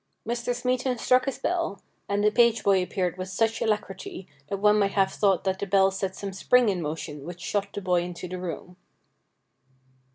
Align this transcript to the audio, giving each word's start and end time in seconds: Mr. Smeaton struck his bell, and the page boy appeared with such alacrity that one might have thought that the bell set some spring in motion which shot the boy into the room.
Mr. 0.27 0.55
Smeaton 0.55 0.97
struck 0.97 1.25
his 1.25 1.37
bell, 1.37 1.79
and 2.09 2.23
the 2.23 2.31
page 2.31 2.63
boy 2.63 2.81
appeared 2.81 3.19
with 3.19 3.29
such 3.29 3.61
alacrity 3.61 4.27
that 4.49 4.57
one 4.57 4.79
might 4.79 4.93
have 4.93 5.11
thought 5.13 5.43
that 5.43 5.59
the 5.59 5.67
bell 5.67 5.91
set 5.91 6.15
some 6.15 6.33
spring 6.33 6.69
in 6.69 6.81
motion 6.81 7.23
which 7.23 7.39
shot 7.39 7.71
the 7.71 7.81
boy 7.83 8.01
into 8.01 8.27
the 8.27 8.39
room. 8.39 8.77